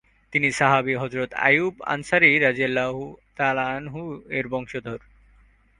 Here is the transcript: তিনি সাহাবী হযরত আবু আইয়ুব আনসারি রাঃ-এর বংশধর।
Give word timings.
তিনি 0.33 0.51
সাহাবী 0.51 0.95
হযরত 0.95 1.33
আবু 1.33 1.41
আইয়ুব 1.41 1.75
আনসারি 1.85 2.39
রাঃ-এর 2.39 4.47
বংশধর। 4.47 4.99